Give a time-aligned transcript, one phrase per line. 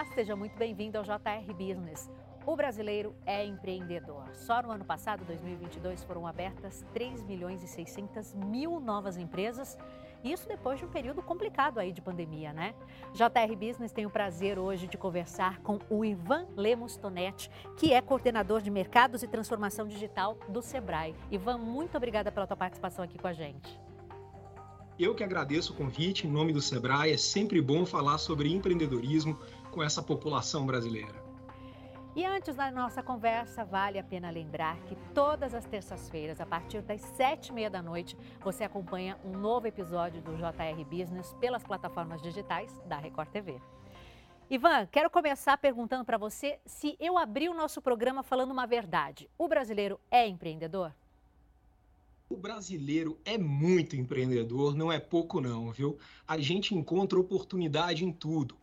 [0.00, 2.10] Olá, seja muito bem-vindo ao JR Business.
[2.46, 4.30] O brasileiro é empreendedor.
[4.32, 9.76] Só no ano passado, 2022, foram abertas 3 milhões e 600 mil novas empresas.
[10.24, 12.74] Isso depois de um período complicado aí de pandemia, né?
[13.12, 18.00] JR Business tem o prazer hoje de conversar com o Ivan Lemos Tonetti, que é
[18.00, 21.14] coordenador de mercados e transformação digital do Sebrae.
[21.30, 23.78] Ivan, muito obrigada pela tua participação aqui com a gente.
[25.00, 27.10] Eu que agradeço o convite em nome do Sebrae.
[27.10, 29.38] É sempre bom falar sobre empreendedorismo
[29.70, 31.30] com essa população brasileira.
[32.14, 36.82] E antes da nossa conversa, vale a pena lembrar que todas as terças-feiras, a partir
[36.82, 41.62] das sete e meia da noite, você acompanha um novo episódio do JR Business pelas
[41.62, 43.60] plataformas digitais da Record TV.
[44.50, 49.30] Ivan, quero começar perguntando para você se eu abrir o nosso programa falando uma verdade.
[49.38, 50.92] O brasileiro é empreendedor?
[52.28, 55.96] O brasileiro é muito empreendedor, não é pouco não, viu?
[56.26, 58.56] A gente encontra oportunidade em tudo.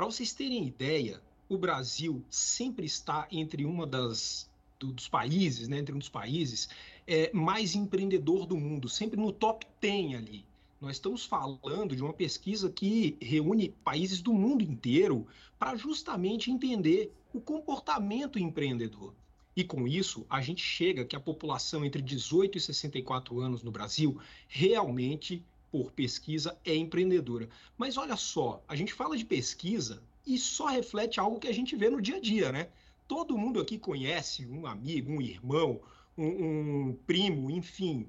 [0.00, 5.78] Para vocês terem ideia, o Brasil sempre está entre uma das do, dos países, né,
[5.78, 6.70] entre um dos países
[7.06, 10.46] é, mais empreendedor do mundo, sempre no top 10 ali.
[10.80, 15.26] Nós estamos falando de uma pesquisa que reúne países do mundo inteiro
[15.58, 19.12] para justamente entender o comportamento empreendedor.
[19.54, 23.70] E com isso, a gente chega que a população entre 18 e 64 anos no
[23.70, 27.48] Brasil realmente, por pesquisa, é empreendedora.
[27.76, 31.74] Mas olha só, a gente fala de pesquisa, e só reflete algo que a gente
[31.76, 32.68] vê no dia a dia, né?
[33.08, 35.80] Todo mundo aqui conhece um amigo, um irmão,
[36.16, 38.08] um, um primo, enfim.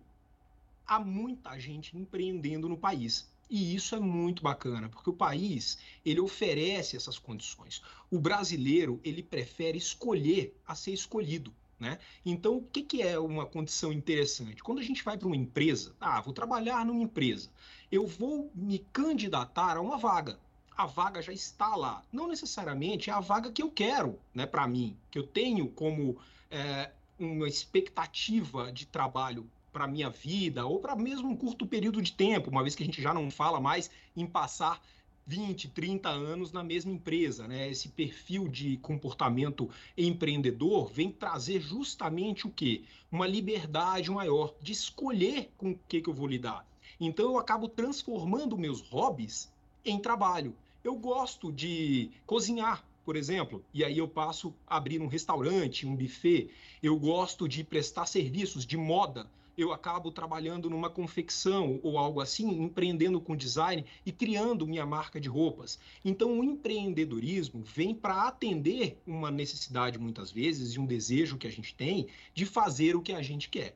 [0.85, 3.29] Há muita gente empreendendo no país.
[3.49, 7.81] E isso é muito bacana, porque o país, ele oferece essas condições.
[8.09, 11.53] O brasileiro, ele prefere escolher a ser escolhido.
[11.81, 11.97] Né?
[12.23, 14.61] Então, o que, que é uma condição interessante?
[14.61, 17.49] Quando a gente vai para uma empresa, ah, vou trabalhar numa empresa,
[17.91, 20.39] eu vou me candidatar a uma vaga
[20.77, 22.01] a vaga já está lá.
[22.11, 26.17] Não necessariamente é a vaga que eu quero, né, para mim, que eu tenho como
[26.49, 26.89] é,
[27.19, 32.49] uma expectativa de trabalho para minha vida ou para mesmo um curto período de tempo,
[32.49, 34.81] uma vez que a gente já não fala mais em passar
[35.27, 37.69] 20, 30 anos na mesma empresa, né?
[37.69, 42.83] Esse perfil de comportamento empreendedor vem trazer justamente o quê?
[43.11, 46.65] Uma liberdade maior de escolher com o que, que eu vou lidar.
[46.99, 49.51] Então eu acabo transformando meus hobbies
[49.83, 50.55] em trabalho.
[50.83, 55.95] Eu gosto de cozinhar, por exemplo, e aí eu passo a abrir um restaurante, um
[55.95, 56.49] buffet.
[56.81, 59.27] Eu gosto de prestar serviços de moda.
[59.57, 65.19] Eu acabo trabalhando numa confecção ou algo assim, empreendendo com design e criando minha marca
[65.19, 65.79] de roupas.
[66.03, 71.51] Então, o empreendedorismo vem para atender uma necessidade, muitas vezes, e um desejo que a
[71.51, 73.75] gente tem de fazer o que a gente quer.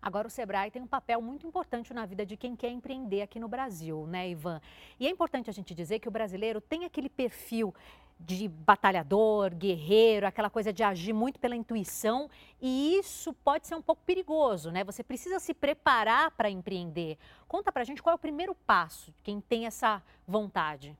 [0.00, 3.40] Agora, o Sebrae tem um papel muito importante na vida de quem quer empreender aqui
[3.40, 4.60] no Brasil, né, Ivan?
[4.98, 7.74] E é importante a gente dizer que o brasileiro tem aquele perfil
[8.20, 12.28] de batalhador, guerreiro, aquela coisa de agir muito pela intuição,
[12.60, 14.82] e isso pode ser um pouco perigoso, né?
[14.84, 17.16] Você precisa se preparar para empreender.
[17.46, 20.96] Conta pra gente qual é o primeiro passo, quem tem essa vontade.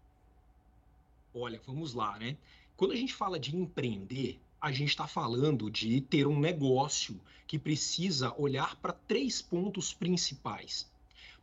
[1.35, 2.37] Olha, vamos lá, né?
[2.77, 7.59] Quando a gente fala de empreender, a gente está falando de ter um negócio que
[7.59, 10.89] precisa olhar para três pontos principais.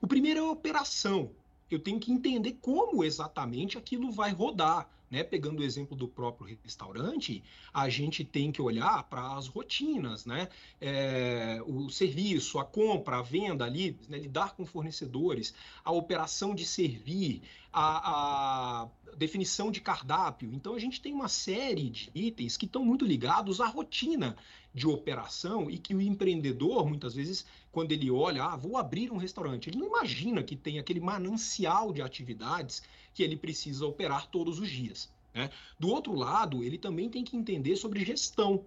[0.02, 1.32] O primeiro é a operação.
[1.70, 4.90] Eu tenho que entender como exatamente aquilo vai rodar.
[5.16, 5.24] Né?
[5.24, 7.42] Pegando o exemplo do próprio restaurante,
[7.74, 10.50] a gente tem que olhar para as rotinas, né?
[10.82, 14.18] É, o serviço, a compra, a venda ali, né?
[14.18, 15.54] lidar com fornecedores,
[15.86, 20.52] a operação de servir, a, a definição de cardápio.
[20.54, 24.36] Então a gente tem uma série de itens que estão muito ligados à rotina
[24.74, 29.18] de operação e que o empreendedor, muitas vezes, quando ele olha, ah, vou abrir um
[29.18, 32.84] restaurante, ele não imagina que tem aquele manancial de atividades
[33.14, 35.10] que ele precisa operar todos os dias.
[35.34, 35.50] Né?
[35.80, 38.64] Do outro lado, ele também tem que entender sobre gestão,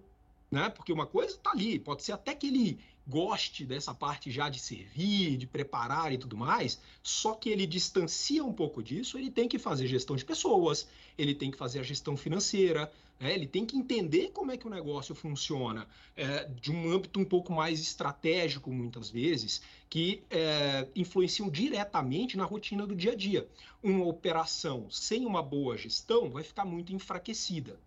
[0.51, 0.69] né?
[0.69, 2.79] Porque uma coisa está ali, pode ser até que ele
[3.09, 8.45] goste dessa parte já de servir, de preparar e tudo mais, só que ele distancia
[8.45, 11.83] um pouco disso, ele tem que fazer gestão de pessoas, ele tem que fazer a
[11.83, 13.33] gestão financeira, né?
[13.33, 17.25] ele tem que entender como é que o negócio funciona é, de um âmbito um
[17.25, 23.47] pouco mais estratégico, muitas vezes, que é, influenciam diretamente na rotina do dia a dia.
[23.81, 27.79] Uma operação sem uma boa gestão vai ficar muito enfraquecida.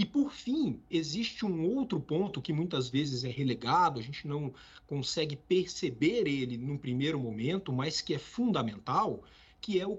[0.00, 4.50] E por fim, existe um outro ponto que muitas vezes é relegado, a gente não
[4.86, 9.22] consegue perceber ele num primeiro momento, mas que é fundamental,
[9.60, 9.98] que é o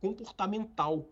[0.00, 1.06] comportamental.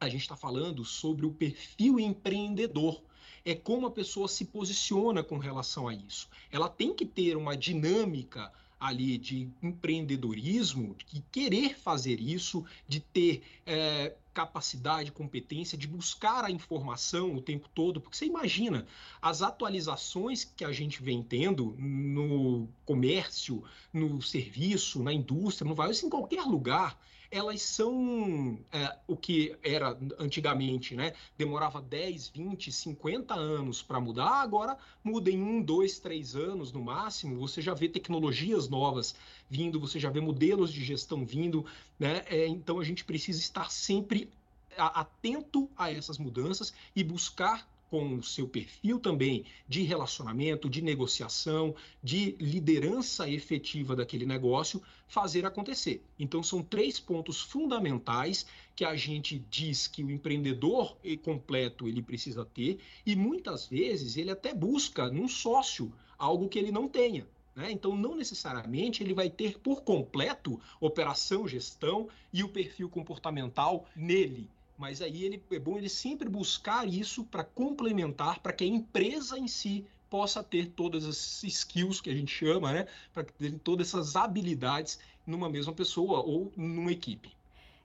[0.00, 3.02] A gente está falando sobre o perfil empreendedor.
[3.44, 6.30] É como a pessoa se posiciona com relação a isso.
[6.50, 8.50] Ela tem que ter uma dinâmica
[8.82, 16.50] ali de empreendedorismo, de querer fazer isso, de ter é, capacidade, competência de buscar a
[16.50, 18.84] informação o tempo todo, porque você imagina
[19.20, 23.62] as atualizações que a gente vem tendo no comércio,
[23.92, 26.98] no serviço, na indústria, no varejo, em qualquer lugar
[27.32, 31.14] elas são é, o que era antigamente, né?
[31.36, 36.84] Demorava 10, 20, 50 anos para mudar, agora muda em um, dois, três anos no
[36.84, 37.40] máximo.
[37.40, 39.14] Você já vê tecnologias novas
[39.48, 41.64] vindo, você já vê modelos de gestão vindo,
[41.98, 42.22] né?
[42.26, 44.28] É, então a gente precisa estar sempre
[44.76, 51.74] atento a essas mudanças e buscar com o seu perfil também de relacionamento, de negociação,
[52.02, 56.02] de liderança efetiva daquele negócio, fazer acontecer.
[56.18, 62.46] Então, são três pontos fundamentais que a gente diz que o empreendedor completo ele precisa
[62.46, 67.26] ter, e muitas vezes ele até busca num sócio algo que ele não tenha.
[67.54, 67.70] Né?
[67.70, 74.48] Então, não necessariamente ele vai ter por completo operação, gestão e o perfil comportamental nele
[74.82, 79.38] mas aí ele, é bom ele sempre buscar isso para complementar, para que a empresa
[79.38, 82.88] em si possa ter todas as skills que a gente chama, né?
[83.14, 87.30] Para ter todas essas habilidades numa mesma pessoa ou numa equipe.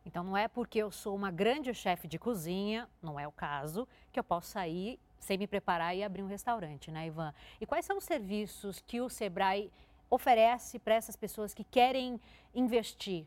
[0.04, 3.88] Então não é porque eu sou uma grande chefe de cozinha, não é o caso,
[4.12, 7.32] que eu posso sair sem me preparar e abrir um restaurante, né, Ivan?
[7.62, 9.72] E quais são os serviços que o Sebrae
[10.10, 12.20] oferece para essas pessoas que querem
[12.56, 13.24] investir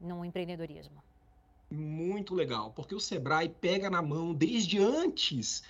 [0.00, 1.09] no empreendedorismo?
[1.70, 5.62] Muito legal, porque o Sebrae pega na mão desde antes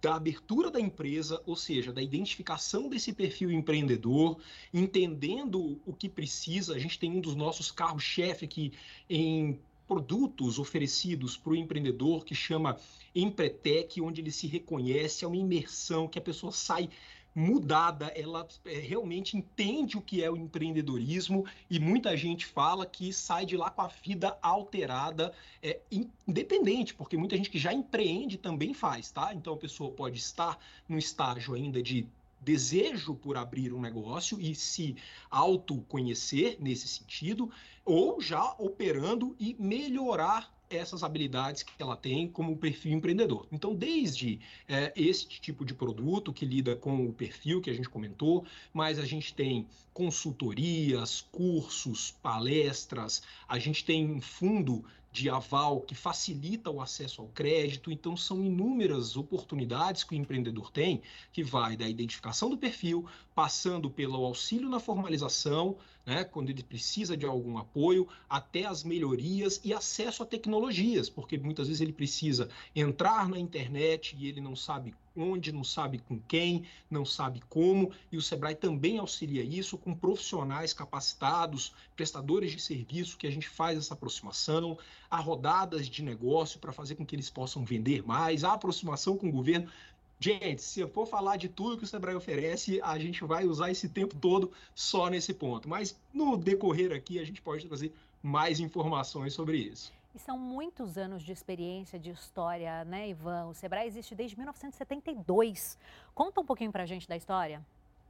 [0.00, 4.38] da abertura da empresa, ou seja, da identificação desse perfil empreendedor,
[4.72, 6.74] entendendo o que precisa.
[6.74, 8.72] A gente tem um dos nossos carros-chefe aqui
[9.08, 12.78] em produtos oferecidos para o empreendedor que chama
[13.14, 16.90] Empretec, onde ele se reconhece, é uma imersão que a pessoa sai
[17.34, 23.12] mudada, ela é, realmente entende o que é o empreendedorismo e muita gente fala que
[23.12, 25.32] sai de lá com a vida alterada,
[25.62, 25.80] é,
[26.26, 29.34] independente, porque muita gente que já empreende também faz, tá?
[29.34, 30.58] Então a pessoa pode estar
[30.88, 32.06] no estágio ainda de
[32.40, 34.94] desejo por abrir um negócio e se
[35.30, 37.50] autoconhecer nesse sentido,
[37.84, 43.46] ou já operando e melhorar essas habilidades que ela tem como perfil empreendedor.
[43.50, 47.88] Então, desde é, este tipo de produto que lida com o perfil que a gente
[47.88, 54.84] comentou, mas a gente tem consultorias, cursos, palestras, a gente tem um fundo
[55.14, 57.92] de aval que facilita o acesso ao crédito.
[57.92, 63.90] Então, são inúmeras oportunidades que o empreendedor tem, que vai da identificação do perfil, passando
[63.90, 65.76] pelo auxílio na formalização,
[66.06, 71.38] né, quando ele precisa de algum apoio, até as melhorias e acesso a tecnologias, porque
[71.38, 76.18] muitas vezes ele precisa entrar na internet e ele não sabe onde, não sabe com
[76.18, 82.60] quem, não sabe como, e o Sebrae também auxilia isso com profissionais capacitados, prestadores de
[82.60, 84.76] serviço, que a gente faz essa aproximação,
[85.08, 89.28] a rodadas de negócio para fazer com que eles possam vender mais, a aproximação com
[89.28, 89.70] o governo.
[90.18, 93.70] Gente, se eu for falar de tudo que o Sebrae oferece, a gente vai usar
[93.70, 95.68] esse tempo todo só nesse ponto.
[95.68, 99.92] Mas no decorrer aqui, a gente pode trazer mais informações sobre isso.
[100.14, 103.46] E são muitos anos de experiência, de história, né, Ivan?
[103.46, 105.76] O Sebrae existe desde 1972.
[106.14, 107.60] Conta um pouquinho para a gente da história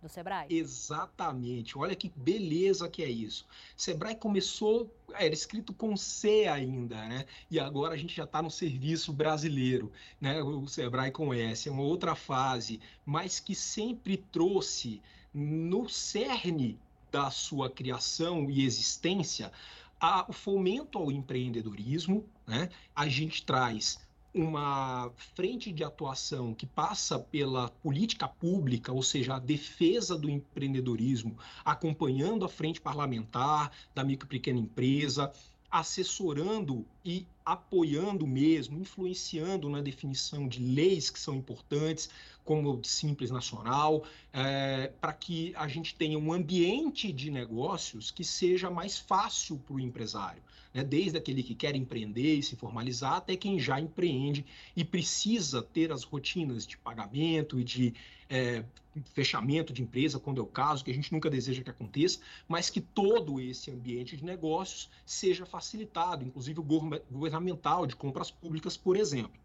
[0.03, 0.47] do Sebrae?
[0.51, 1.79] Exatamente.
[1.79, 3.47] Olha que beleza que é isso.
[3.75, 7.27] Sebrae começou, era escrito com C ainda, né?
[7.51, 10.43] E agora a gente já está no serviço brasileiro, né?
[10.43, 15.01] O Sebrae com S, é uma outra fase, mas que sempre trouxe
[15.33, 16.79] no cerne
[17.11, 19.53] da sua criação e existência
[20.01, 22.69] a, o fomento ao empreendedorismo, né?
[22.95, 23.99] A gente traz
[24.35, 31.39] uma frente de atuação que passa pela política pública, ou seja, a defesa do empreendedorismo,
[31.65, 35.33] acompanhando a frente parlamentar da micro e pequena empresa,
[35.71, 42.09] assessorando e apoiando mesmo, influenciando na definição de leis que são importantes,
[42.45, 48.23] como o Simples Nacional, é, para que a gente tenha um ambiente de negócios que
[48.23, 50.43] seja mais fácil para o empresário,
[50.75, 50.83] né?
[50.83, 54.45] desde aquele que quer empreender e se formalizar, até quem já empreende
[54.77, 57.95] e precisa ter as rotinas de pagamento e de
[58.29, 58.65] é,
[59.13, 62.69] fechamento de empresa, quando é o caso, que a gente nunca deseja que aconteça, mas
[62.69, 68.97] que todo esse ambiente de negócios seja facilitado, inclusive o governamental de compras públicas, por
[68.97, 69.41] exemplo.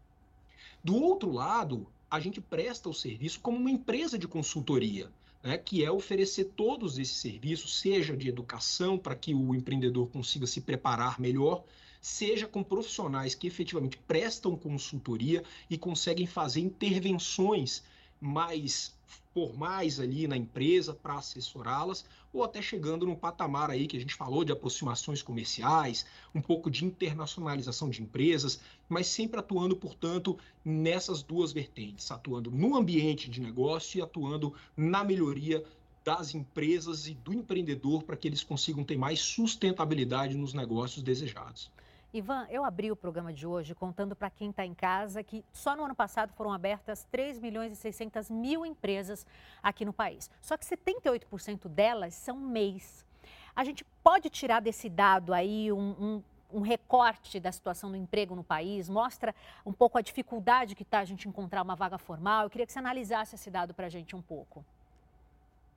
[0.82, 5.10] Do outro lado, a gente presta o serviço como uma empresa de consultoria,
[5.42, 10.46] né, que é oferecer todos esses serviços, seja de educação para que o empreendedor consiga
[10.46, 11.64] se preparar melhor,
[12.00, 17.82] seja com profissionais que efetivamente prestam consultoria e conseguem fazer intervenções
[18.20, 18.94] mais
[19.32, 24.14] formais ali na empresa para assessorá-las, ou até chegando num patamar aí que a gente
[24.14, 31.22] falou de aproximações comerciais, um pouco de internacionalização de empresas, mas sempre atuando, portanto, nessas
[31.22, 35.64] duas vertentes, atuando no ambiente de negócio e atuando na melhoria
[36.04, 41.70] das empresas e do empreendedor para que eles consigam ter mais sustentabilidade nos negócios desejados.
[42.12, 45.76] Ivan, eu abri o programa de hoje contando para quem está em casa que só
[45.76, 49.24] no ano passado foram abertas 3 milhões e 600 mil empresas
[49.62, 50.28] aqui no país.
[50.40, 53.06] Só que 78% delas são MEIs.
[53.54, 56.22] A gente pode tirar desse dado aí um, um,
[56.58, 58.88] um, recorte da situação do emprego no país?
[58.88, 59.32] Mostra
[59.64, 62.42] um pouco a dificuldade que está a gente encontrar uma vaga formal?
[62.42, 64.64] Eu queria que você analisasse esse dado para a gente um pouco.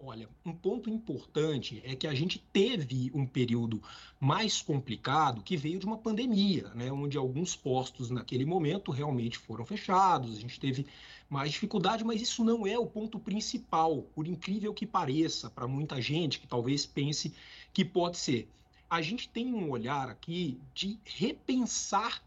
[0.06, 3.82] Olha, um ponto importante é que a gente teve um período
[4.20, 9.66] mais complicado que veio de uma pandemia, né, onde alguns postos naquele momento realmente foram
[9.66, 10.86] fechados, a gente teve
[11.30, 16.02] mais dificuldade, mas isso não é o ponto principal, por incrível que pareça, para muita
[16.02, 17.34] gente que talvez pense
[17.72, 18.50] que pode ser.
[18.90, 22.22] A gente tem um olhar aqui de repensar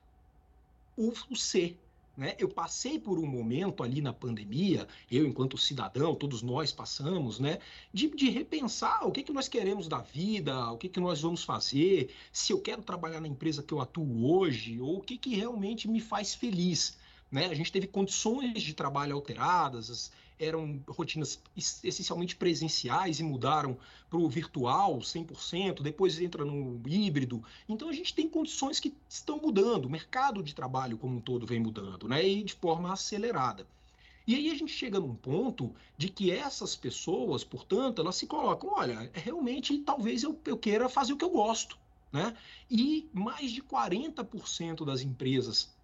[0.97, 1.79] o, o ser,
[2.17, 2.35] né?
[2.39, 7.59] Eu passei por um momento ali na pandemia, eu enquanto cidadão, todos nós passamos, né?
[7.93, 11.45] de, de repensar o que, que nós queremos da vida, o que, que nós vamos
[11.45, 15.35] fazer, se eu quero trabalhar na empresa que eu atuo hoje, ou o que, que
[15.35, 16.97] realmente me faz feliz.
[17.31, 17.47] Né?
[17.47, 23.77] A gente teve condições de trabalho alteradas, eram rotinas essencialmente presenciais e mudaram
[24.09, 27.43] para o virtual 100%, depois entra no híbrido.
[27.69, 31.47] Então a gente tem condições que estão mudando, o mercado de trabalho como um todo
[31.47, 32.27] vem mudando, né?
[32.27, 33.67] E de forma acelerada.
[34.27, 38.71] E aí a gente chega num ponto de que essas pessoas, portanto, elas se colocam,
[38.73, 41.79] olha, realmente talvez eu, eu queira fazer o que eu gosto,
[42.13, 42.37] né?
[42.69, 45.76] E mais de 40% das empresas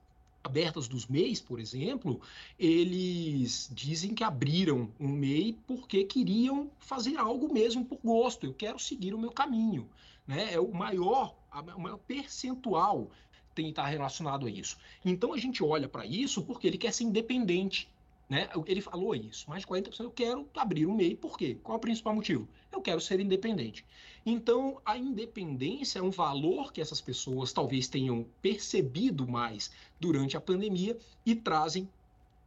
[0.45, 2.21] abertas dos MEIs, por exemplo,
[2.59, 8.47] eles dizem que abriram um MEI porque queriam fazer algo mesmo por gosto.
[8.47, 9.89] Eu quero seguir o meu caminho.
[10.27, 10.55] Né?
[10.55, 11.35] É o maior,
[11.77, 13.11] o maior percentual
[13.55, 14.79] tem estar relacionado a isso.
[15.05, 17.89] Então a gente olha para isso porque ele quer ser independente.
[18.33, 18.49] Né?
[18.67, 21.59] Ele falou isso, mais de 40% eu quero abrir um MEI, por quê?
[21.63, 22.49] Qual é o principal motivo?
[22.73, 23.85] Eu quero ser independente.
[24.25, 29.71] Então, a independência é um valor que essas pessoas talvez tenham percebido mais
[30.01, 30.97] durante a pandemia
[31.27, 31.87] e trazem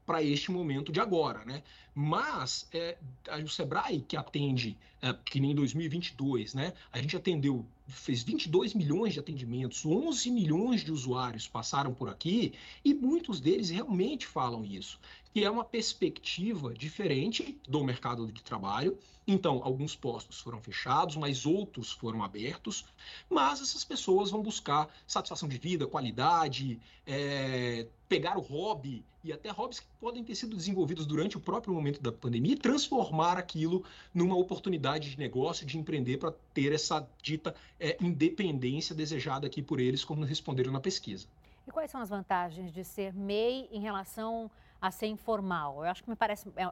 [0.07, 1.61] para este momento de agora, né?
[1.93, 2.97] Mas é,
[3.43, 6.73] o Sebrae que atende, é, que nem em 2022, né?
[6.91, 12.53] A gente atendeu, fez 22 milhões de atendimentos, 11 milhões de usuários passaram por aqui
[12.83, 14.99] e muitos deles realmente falam isso,
[15.33, 18.97] que é uma perspectiva diferente do mercado de trabalho.
[19.27, 22.85] Então, alguns postos foram fechados, mas outros foram abertos.
[23.29, 29.49] Mas essas pessoas vão buscar satisfação de vida, qualidade, é, pegar o hobby e até
[29.49, 33.83] hobbies que podem ter sido desenvolvidos durante o próprio momento da pandemia e transformar aquilo
[34.13, 39.79] numa oportunidade de negócio, de empreender para ter essa dita é, independência desejada aqui por
[39.79, 41.27] eles, como responderam na pesquisa.
[41.67, 45.83] E quais são as vantagens de ser MEI em relação a ser informal?
[45.83, 46.71] Eu acho que me parece, é,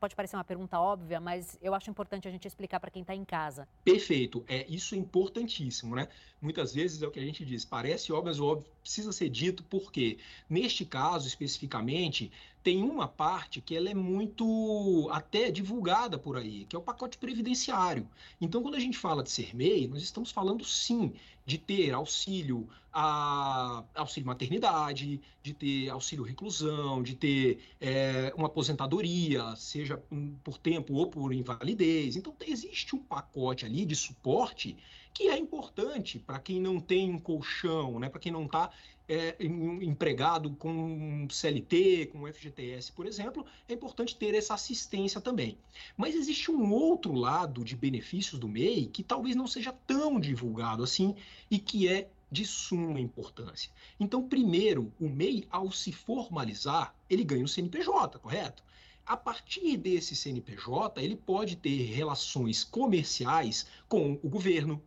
[0.00, 3.14] pode parecer uma pergunta óbvia, mas eu acho importante a gente explicar para quem está
[3.14, 3.68] em casa.
[3.84, 6.08] Perfeito, é isso é importantíssimo, né?
[6.40, 9.28] Muitas vezes é o que a gente diz, parece óbvio, mas o óbvio precisa ser
[9.28, 10.18] dito porque
[10.48, 12.32] neste caso especificamente
[12.66, 17.16] tem uma parte que ela é muito até divulgada por aí, que é o pacote
[17.16, 18.08] previdenciário.
[18.40, 21.12] Então, quando a gente fala de ser MEI, nós estamos falando sim
[21.44, 29.54] de ter auxílio a auxílio maternidade, de ter auxílio reclusão, de ter é, uma aposentadoria,
[29.54, 30.02] seja
[30.42, 32.16] por tempo ou por invalidez.
[32.16, 34.76] Então, existe um pacote ali de suporte
[35.16, 38.10] que é importante para quem não tem um colchão, né?
[38.10, 38.70] para quem não está
[39.08, 45.56] é, empregado com CLT, com FGTS, por exemplo, é importante ter essa assistência também.
[45.96, 50.84] Mas existe um outro lado de benefícios do MEI que talvez não seja tão divulgado
[50.84, 51.14] assim
[51.50, 53.70] e que é de suma importância.
[53.98, 58.62] Então, primeiro, o MEI, ao se formalizar, ele ganha um CNPJ, correto?
[59.06, 64.82] A partir desse CNPJ, ele pode ter relações comerciais com o governo,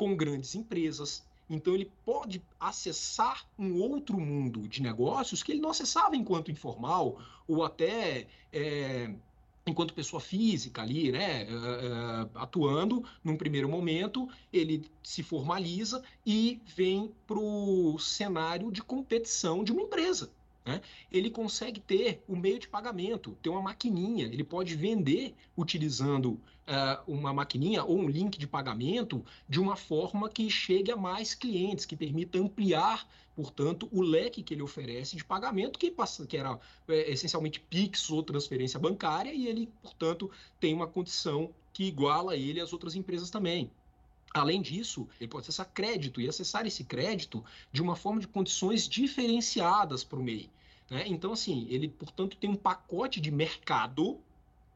[0.00, 5.70] com grandes empresas, então, ele pode acessar um outro mundo de negócios que ele não
[5.70, 9.12] acessava enquanto informal ou até é,
[9.66, 16.62] enquanto pessoa física ali, né, uh, uh, atuando num primeiro momento, ele se formaliza e
[16.74, 20.30] vem para o cenário de competição de uma empresa.
[20.64, 26.32] Né, ele consegue ter o meio de pagamento, ter uma maquininha, ele pode vender utilizando
[26.70, 31.34] uh, uma maquininha ou um link de pagamento de uma forma que chegue a mais
[31.34, 36.36] clientes, que permita ampliar, portanto, o leque que ele oferece de pagamento, que, passa, que
[36.36, 42.36] era é, essencialmente PIX ou transferência bancária, e ele, portanto, tem uma condição que iguala
[42.36, 43.70] ele às outras empresas também.
[44.32, 48.88] Além disso, ele pode acessar crédito e acessar esse crédito de uma forma de condições
[48.88, 50.48] diferenciadas para o MEI.
[50.88, 51.04] Né?
[51.06, 54.20] Então, assim, ele, portanto, tem um pacote de mercado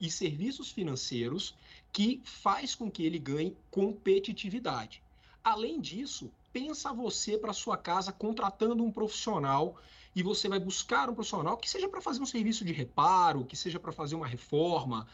[0.00, 1.54] e serviços financeiros
[1.92, 5.00] que faz com que ele ganhe competitividade.
[5.42, 9.76] Além disso, pensa você para sua casa contratando um profissional
[10.16, 13.56] e você vai buscar um profissional que seja para fazer um serviço de reparo, que
[13.56, 15.06] seja para fazer uma reforma,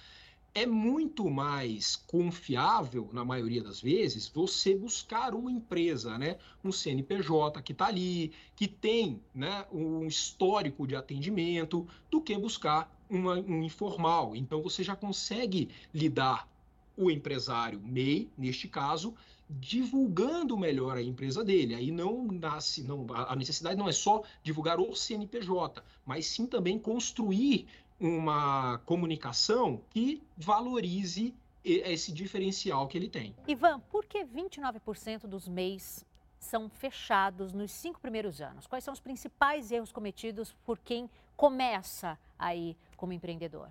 [0.54, 6.38] é muito mais confiável, na maioria das vezes, você buscar uma empresa, né?
[6.64, 12.92] um CNPJ que está ali, que tem né, um histórico de atendimento, do que buscar
[13.08, 14.34] uma, um informal.
[14.34, 16.48] Então, você já consegue lidar
[16.96, 19.14] o empresário MEI, neste caso,
[19.48, 21.74] divulgando melhor a empresa dele.
[21.74, 26.78] Aí não nasce, não, a necessidade não é só divulgar o CNPJ, mas sim também
[26.78, 27.66] construir
[28.00, 33.34] uma comunicação que valorize esse diferencial que ele tem.
[33.46, 36.06] Ivan, por que 29% dos MEIs
[36.38, 38.66] são fechados nos cinco primeiros anos?
[38.66, 43.68] Quais são os principais erros cometidos por quem começa aí como empreendedor?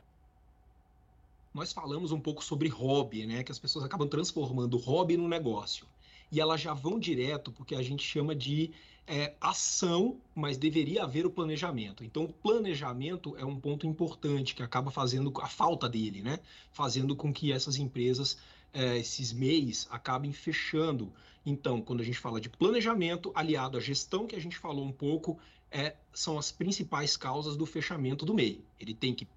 [1.52, 3.44] Nós falamos um pouco sobre hobby, né?
[3.44, 5.88] Que as pessoas acabam transformando o hobby no negócio.
[6.32, 8.72] E elas já vão direto porque a gente chama de
[9.12, 12.04] é, ação, mas deveria haver o planejamento.
[12.04, 16.40] Então, o planejamento é um ponto importante que acaba fazendo a falta dele, né?
[16.72, 18.38] Fazendo com que essas empresas,
[18.72, 21.12] é, esses MEIs, acabem fechando.
[21.44, 24.92] Então, quando a gente fala de planejamento aliado à gestão que a gente falou um
[24.92, 25.40] pouco,
[25.72, 28.64] é, são as principais causas do fechamento do MEI.
[28.80, 29.28] Ele tem que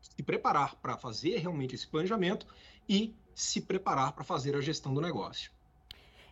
[0.00, 2.46] se preparar para fazer realmente esse planejamento
[2.88, 5.50] e se preparar para fazer a gestão do negócio.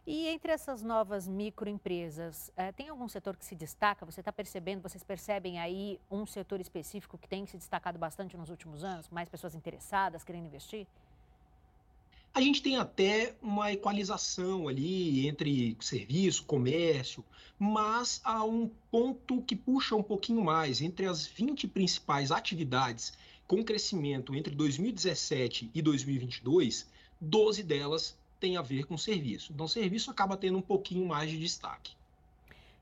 [0.06, 4.06] E entre essas novas microempresas, é, tem algum setor que se destaca?
[4.06, 8.48] Você está percebendo, vocês percebem aí um setor específico que tem se destacado bastante nos
[8.48, 9.08] últimos anos?
[9.08, 10.86] Mais pessoas interessadas, querendo investir?
[12.32, 17.24] A gente tem até uma equalização ali entre serviço, comércio,
[17.58, 20.80] mas há um ponto que puxa um pouquinho mais.
[20.80, 23.12] Entre as 20 principais atividades
[23.44, 26.86] com crescimento entre 2017 e 2022,
[27.20, 29.52] 12 delas tem a ver com serviço.
[29.52, 31.94] Então, serviço acaba tendo um pouquinho mais de destaque.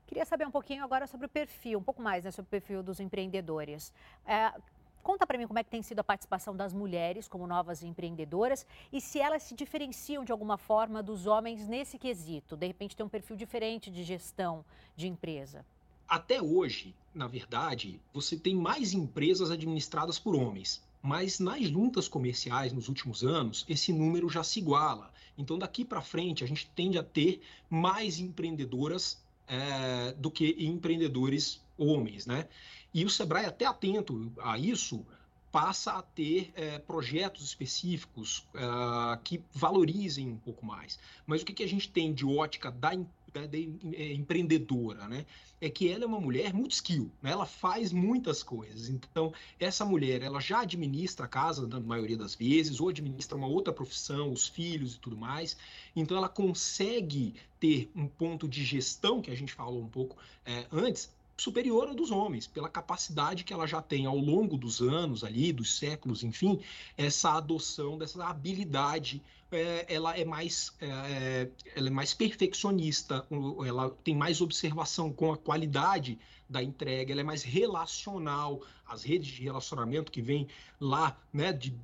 [0.07, 2.83] Queria saber um pouquinho agora sobre o perfil, um pouco mais né, sobre o perfil
[2.83, 3.91] dos empreendedores.
[4.25, 4.53] É,
[5.01, 8.67] conta para mim como é que tem sido a participação das mulheres como novas empreendedoras
[8.93, 12.55] e se elas se diferenciam de alguma forma dos homens nesse quesito.
[12.55, 14.63] De repente, tem um perfil diferente de gestão
[14.95, 15.65] de empresa.
[16.07, 22.73] Até hoje, na verdade, você tem mais empresas administradas por homens mas nas juntas comerciais
[22.73, 25.13] nos últimos anos, esse número já se iguala.
[25.37, 31.61] Então, daqui para frente, a gente tende a ter mais empreendedoras é, do que empreendedores
[31.77, 32.47] homens, né?
[32.91, 35.05] E o Sebrae, até atento a isso,
[35.51, 40.97] passa a ter é, projetos específicos é, que valorizem um pouco mais.
[41.27, 42.95] Mas o que, que a gente tem de ótica da
[43.41, 45.25] é, empreendedora, né?
[45.59, 47.31] É que ela é uma mulher muito skill, né?
[47.31, 48.89] Ela faz muitas coisas.
[48.89, 53.47] Então, essa mulher, ela já administra a casa na maioria das vezes, ou administra uma
[53.47, 55.57] outra profissão, os filhos e tudo mais.
[55.95, 60.67] Então, ela consegue ter um ponto de gestão, que a gente falou um pouco é,
[60.71, 65.23] antes, superior ao dos homens, pela capacidade que ela já tem ao longo dos anos
[65.23, 66.59] ali, dos séculos, enfim,
[66.97, 69.21] essa adoção dessa habilidade,
[69.55, 73.25] é, ela é mais, é, é ela é mais perfeccionista,
[73.65, 79.29] ela tem mais observação com a qualidade da entrega, ela é mais relacional, as redes
[79.29, 80.47] de relacionamento que vem
[80.79, 81.75] lá, né, de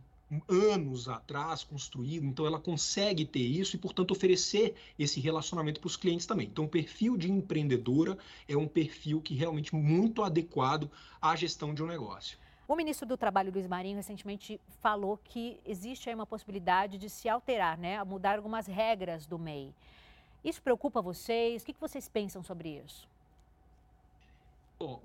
[0.48, 5.98] anos atrás construído, então ela consegue ter isso e, portanto, oferecer esse relacionamento para os
[5.98, 6.48] clientes também.
[6.48, 10.90] Então, o perfil de empreendedora é um perfil que realmente muito adequado
[11.22, 12.38] à gestão de um negócio.
[12.68, 17.28] O ministro do Trabalho, Luiz Marinho, recentemente falou que existe aí uma possibilidade de se
[17.28, 19.74] alterar, né, mudar algumas regras do MEI.
[20.44, 21.62] Isso preocupa vocês?
[21.62, 23.10] O que vocês pensam sobre isso?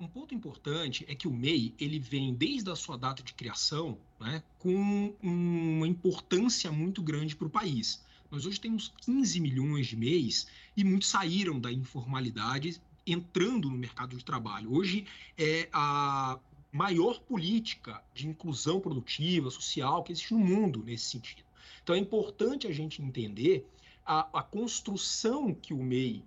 [0.01, 3.99] um ponto importante é que o MEI ele vem desde a sua data de criação
[4.19, 8.03] né, com uma importância muito grande para o país.
[8.31, 14.16] Nós hoje temos 15 milhões de MEIs e muitos saíram da informalidade entrando no mercado
[14.16, 14.75] de trabalho.
[14.75, 15.07] Hoje
[15.38, 16.38] é a
[16.77, 21.43] maior política de inclusão produtiva, social que existe no mundo nesse sentido.
[21.83, 23.67] Então é importante a gente entender
[24.05, 26.23] a, a construção que o MEI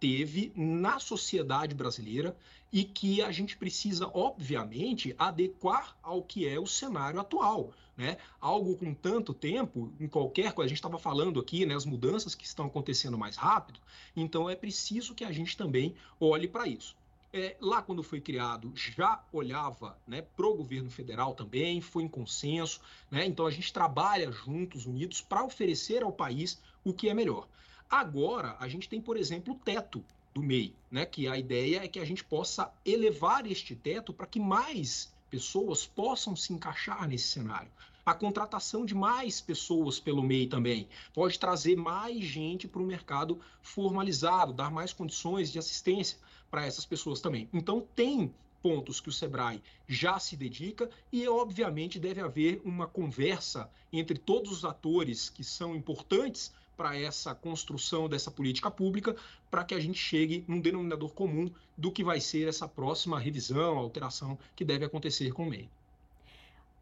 [0.00, 2.34] teve na sociedade brasileira
[2.72, 7.72] e que a gente precisa, obviamente, adequar ao que é o cenário atual.
[7.94, 8.16] Né?
[8.40, 12.34] Algo com tanto tempo, em qualquer coisa, a gente estava falando aqui, né, as mudanças
[12.34, 13.78] que estão acontecendo mais rápido,
[14.16, 16.96] então é preciso que a gente também olhe para isso.
[17.32, 22.08] É, lá, quando foi criado, já olhava né, para o governo federal também, foi em
[22.08, 23.24] consenso, né?
[23.24, 27.46] então a gente trabalha juntos, unidos, para oferecer ao país o que é melhor.
[27.88, 31.06] Agora, a gente tem, por exemplo, o teto do MEI, né?
[31.06, 35.86] que a ideia é que a gente possa elevar este teto para que mais pessoas
[35.86, 37.70] possam se encaixar nesse cenário.
[38.04, 43.38] A contratação de mais pessoas pelo MEI também pode trazer mais gente para o mercado
[43.62, 46.18] formalizado, dar mais condições de assistência
[46.50, 47.48] para essas pessoas também.
[47.52, 48.32] Então, tem
[48.62, 54.50] pontos que o Sebrae já se dedica e, obviamente, deve haver uma conversa entre todos
[54.52, 59.14] os atores que são importantes para essa construção dessa política pública,
[59.50, 63.76] para que a gente chegue num denominador comum do que vai ser essa próxima revisão,
[63.76, 65.68] alteração que deve acontecer com o MEI.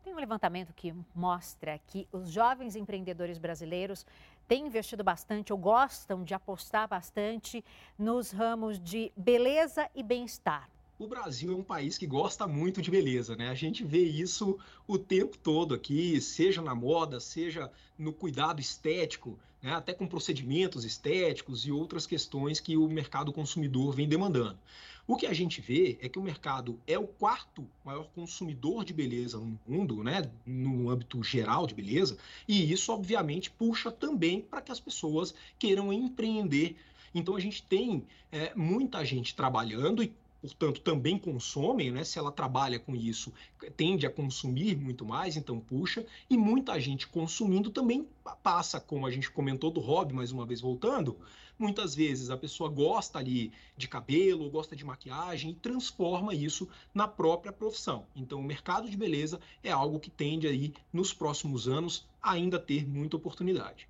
[0.05, 4.07] Tem um levantamento que mostra que os jovens empreendedores brasileiros
[4.49, 7.63] têm investido bastante ou gostam de apostar bastante
[7.99, 10.69] nos ramos de beleza e bem-estar.
[10.99, 13.51] O Brasil é um país que gosta muito de beleza, né?
[13.51, 19.39] A gente vê isso o tempo todo aqui, seja na moda, seja no cuidado estético,
[19.63, 19.73] né?
[19.73, 24.59] até com procedimentos estéticos e outras questões que o mercado consumidor vem demandando.
[25.07, 28.93] O que a gente vê é que o mercado é o quarto maior consumidor de
[28.93, 34.61] beleza no mundo, né, no âmbito geral de beleza, e isso obviamente puxa também para
[34.61, 36.77] que as pessoas queiram empreender.
[37.15, 40.13] Então a gente tem é, muita gente trabalhando e
[40.53, 42.05] portanto, também consomem, né?
[42.05, 43.33] Se ela trabalha com isso,
[43.77, 46.05] tende a consumir muito mais, então puxa.
[46.29, 48.07] E muita gente consumindo também
[48.43, 51.17] passa, como a gente comentou do hobby, mais uma vez voltando,
[51.59, 57.09] Muitas vezes a pessoa gosta ali de cabelo, gosta de maquiagem e transforma isso na
[57.09, 58.07] própria profissão.
[58.15, 62.87] Então, o mercado de beleza é algo que tende aí, nos próximos anos, ainda ter
[62.87, 63.89] muita oportunidade.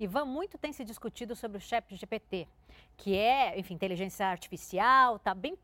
[0.00, 2.48] Ivan, muito tem se discutido sobre o chat GPT,
[2.96, 5.58] que é, enfim, inteligência artificial, tá bem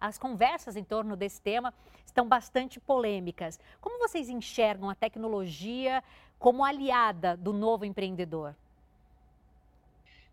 [0.00, 1.72] as conversas em torno desse tema
[2.04, 3.60] estão bastante polêmicas.
[3.80, 6.02] Como vocês enxergam a tecnologia
[6.40, 8.54] como aliada do novo empreendedor?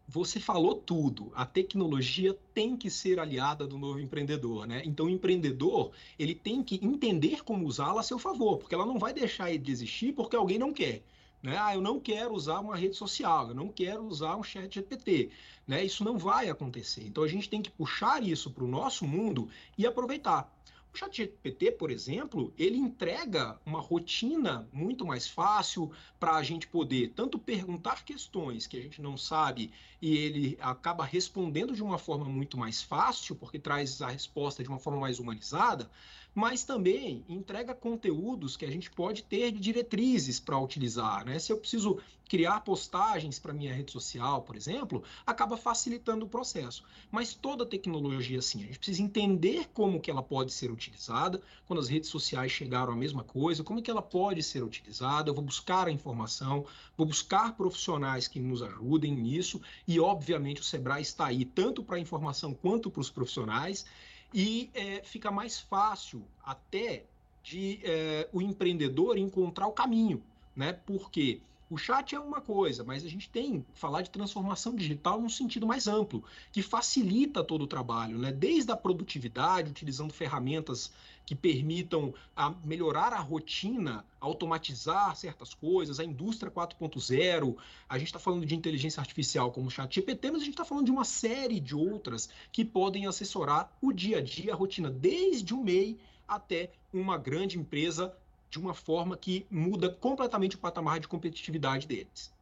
[0.08, 1.31] você falou tudo.
[1.34, 4.84] A tecnologia tem que ser aliada do novo empreendedor, né?
[4.86, 8.99] Então, o empreendedor ele tem que entender como usá-la a seu favor, porque ela não
[8.99, 11.01] vai deixar de existir porque alguém não quer.
[11.45, 11.55] Né?
[11.60, 15.29] Ah, eu não quero usar uma rede social, eu não quero usar um chat GPT.
[15.67, 15.86] Né?
[15.86, 17.03] Isso não vai acontecer.
[17.05, 20.51] Então, a gente tem que puxar isso para o nosso mundo e aproveitar.
[20.95, 27.10] O ChatGPT, por exemplo, ele entrega uma rotina muito mais fácil para a gente poder
[27.10, 32.23] tanto perguntar questões que a gente não sabe e ele acaba respondendo de uma forma
[32.23, 35.91] muito mais fácil, porque traz a resposta de uma forma mais humanizada,
[36.34, 41.25] mas também entrega conteúdos que a gente pode ter de diretrizes para utilizar.
[41.25, 41.39] Né?
[41.39, 46.83] Se eu preciso criar postagens para minha rede social, por exemplo, acaba facilitando o processo.
[47.11, 51.41] Mas toda tecnologia, assim, a gente precisa entender como que ela pode ser utilizada.
[51.67, 55.29] Quando as redes sociais chegaram a mesma coisa, como que ela pode ser utilizada?
[55.29, 56.65] Eu vou buscar a informação,
[56.97, 61.97] vou buscar profissionais que nos ajudem nisso e, obviamente, o Sebrae está aí tanto para
[61.97, 63.85] a informação quanto para os profissionais
[64.33, 67.05] e é, fica mais fácil até
[67.43, 70.21] de é, o empreendedor encontrar o caminho,
[70.55, 70.73] né?
[70.73, 75.19] Porque o chat é uma coisa, mas a gente tem que falar de transformação digital
[75.19, 78.32] num sentido mais amplo, que facilita todo o trabalho, né?
[78.32, 80.91] desde a produtividade, utilizando ferramentas
[81.25, 87.58] que permitam a melhorar a rotina, automatizar certas coisas, a indústria 4.0.
[87.89, 90.65] A gente está falando de inteligência artificial como o chat GPT, mas a gente está
[90.65, 94.91] falando de uma série de outras que podem assessorar o dia a dia, a rotina,
[94.91, 95.97] desde o MEI
[96.28, 98.15] até uma grande empresa
[98.55, 102.33] de uma forma que muda completamente o patamar de competitividade deles.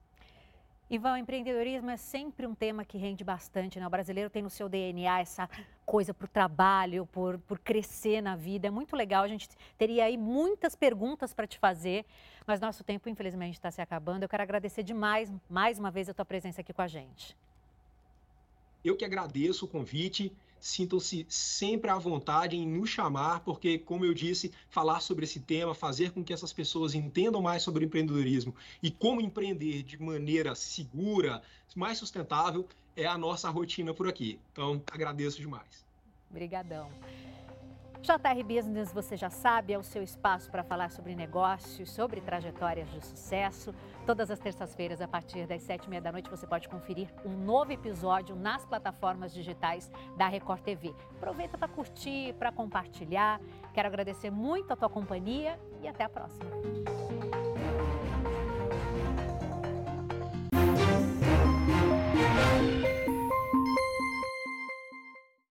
[0.88, 3.88] Ivan, empreendedorismo é sempre um tema que rende bastante, né?
[3.88, 5.50] O brasileiro tem no seu DNA essa
[5.84, 8.68] coisa para o trabalho, por, por crescer na vida.
[8.68, 9.24] É muito legal.
[9.24, 12.06] A gente teria aí muitas perguntas para te fazer,
[12.46, 14.22] mas nosso tempo, infelizmente, está se acabando.
[14.22, 17.36] Eu quero agradecer demais, mais uma vez, a tua presença aqui com a gente.
[18.86, 20.32] Eu que agradeço o convite
[20.64, 25.76] sintam-se sempre à vontade em nos chamar, porque, como eu disse, falar sobre esse tema,
[25.76, 31.42] fazer com que essas pessoas entendam mais sobre empreendedorismo e como empreender de maneira segura,
[31.76, 34.40] mais sustentável, é a nossa rotina por aqui.
[34.54, 35.86] Então, agradeço demais.
[36.32, 36.90] Obrigadão.
[38.04, 42.92] JR Business, você já sabe, é o seu espaço para falar sobre negócios, sobre trajetórias
[42.92, 43.74] de sucesso.
[44.06, 47.32] Todas as terças-feiras, a partir das sete e meia da noite, você pode conferir um
[47.32, 50.94] novo episódio nas plataformas digitais da Record TV.
[51.16, 53.40] Aproveita para curtir, para compartilhar.
[53.74, 56.52] Quero agradecer muito a tua companhia e até a próxima.